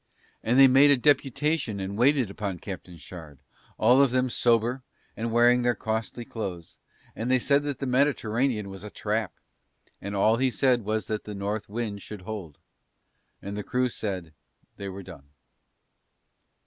And 0.41 0.57
they 0.57 0.67
made 0.67 0.89
a 0.89 0.97
deputation 0.97 1.79
and 1.79 1.95
waited 1.95 2.31
upon 2.31 2.57
Captain 2.57 2.97
Shard, 2.97 3.37
all 3.77 4.01
of 4.01 4.09
them 4.09 4.31
sober 4.31 4.81
and 5.15 5.31
wearing 5.31 5.61
their 5.61 5.75
costly 5.75 6.25
clothes, 6.25 6.79
and 7.15 7.29
they 7.29 7.37
said 7.37 7.61
that 7.65 7.77
the 7.77 7.85
Mediterranean 7.85 8.69
was 8.71 8.83
a 8.83 8.89
trap, 8.89 9.31
and 10.01 10.15
all 10.15 10.37
he 10.37 10.49
said 10.49 10.85
was 10.85 11.05
that 11.05 11.25
the 11.25 11.35
North 11.35 11.69
wind 11.69 12.01
should 12.01 12.21
hold. 12.21 12.57
And 13.43 13.55
the 13.55 13.61
crew 13.61 13.89
said 13.89 14.33
they 14.75 14.89
were 14.89 15.03
done. 15.03 15.29